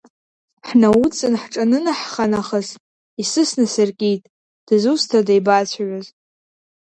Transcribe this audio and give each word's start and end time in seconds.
Ҳнаудҵны 0.67 1.37
ҳҿанынаҳха 1.41 2.25
нахыс, 2.31 2.69
исысны 3.21 3.65
сыркит, 3.73 4.23
дызусҭада 4.65 5.33
ибацәажәоз? 5.39 6.07